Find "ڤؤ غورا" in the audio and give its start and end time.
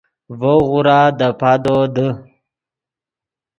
0.39-0.99